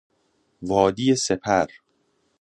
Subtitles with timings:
[0.69, 1.67] وادی سپر